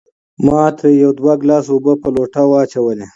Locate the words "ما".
0.45-0.61